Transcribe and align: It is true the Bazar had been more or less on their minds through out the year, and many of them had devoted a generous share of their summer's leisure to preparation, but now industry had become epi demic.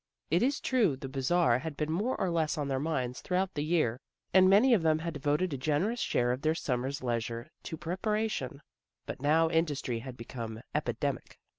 It 0.31 0.41
is 0.41 0.59
true 0.59 0.95
the 0.95 1.07
Bazar 1.07 1.59
had 1.59 1.77
been 1.77 1.91
more 1.91 2.19
or 2.19 2.31
less 2.31 2.57
on 2.57 2.67
their 2.67 2.79
minds 2.79 3.21
through 3.21 3.37
out 3.37 3.53
the 3.53 3.63
year, 3.63 4.01
and 4.33 4.49
many 4.49 4.73
of 4.73 4.81
them 4.81 4.97
had 4.97 5.13
devoted 5.13 5.53
a 5.53 5.57
generous 5.59 5.99
share 5.99 6.31
of 6.31 6.41
their 6.41 6.55
summer's 6.55 7.03
leisure 7.03 7.51
to 7.61 7.77
preparation, 7.77 8.63
but 9.05 9.21
now 9.21 9.47
industry 9.51 9.99
had 9.99 10.17
become 10.17 10.61
epi 10.73 10.93
demic. 10.93 11.35